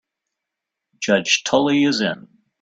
Judge 0.99 1.43
Tully 1.43 1.83
is 1.83 2.01
in. 2.01 2.27